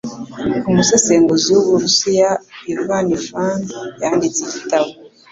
[0.69, 2.29] Umusesenguzi w'Uburusiya,
[2.73, 3.65] Ivan Eland
[4.01, 4.89] yanditse igitabo